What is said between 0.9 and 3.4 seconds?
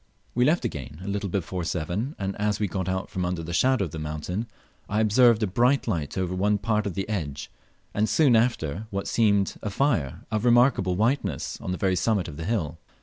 a little before seven, and as we got out from